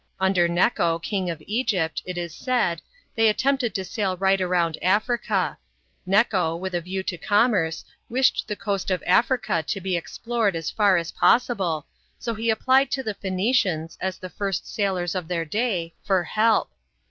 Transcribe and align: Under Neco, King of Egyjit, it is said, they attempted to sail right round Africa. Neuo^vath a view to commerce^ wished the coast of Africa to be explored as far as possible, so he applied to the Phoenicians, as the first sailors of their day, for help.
Under 0.19 0.47
Neco, 0.47 0.97
King 0.97 1.29
of 1.29 1.43
Egyjit, 1.47 2.01
it 2.07 2.17
is 2.17 2.33
said, 2.33 2.81
they 3.13 3.29
attempted 3.29 3.75
to 3.75 3.85
sail 3.85 4.17
right 4.17 4.39
round 4.41 4.79
Africa. 4.81 5.59
Neuo^vath 6.07 6.73
a 6.73 6.81
view 6.81 7.03
to 7.03 7.19
commerce^ 7.19 7.83
wished 8.09 8.47
the 8.47 8.55
coast 8.55 8.89
of 8.89 9.03
Africa 9.05 9.61
to 9.67 9.79
be 9.79 9.95
explored 9.95 10.55
as 10.55 10.71
far 10.71 10.97
as 10.97 11.11
possible, 11.11 11.85
so 12.17 12.33
he 12.33 12.49
applied 12.49 12.89
to 12.89 13.03
the 13.03 13.13
Phoenicians, 13.13 13.95
as 14.01 14.17
the 14.17 14.31
first 14.31 14.65
sailors 14.67 15.13
of 15.13 15.27
their 15.27 15.45
day, 15.45 15.93
for 16.01 16.23
help. 16.23 16.71